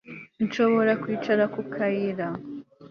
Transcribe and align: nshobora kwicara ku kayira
nshobora 0.45 0.91
kwicara 1.01 1.43
ku 1.53 1.61
kayira 1.73 2.27